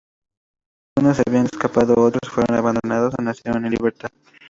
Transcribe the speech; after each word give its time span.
Algunos 0.97 1.17
se 1.17 1.23
habían 1.27 1.45
escapado, 1.45 1.93
otros 1.95 2.31
fueron 2.33 2.57
abandonados 2.57 3.13
o 3.19 3.21
nacieron 3.21 3.65
en 3.65 3.73
libertad. 3.73 4.09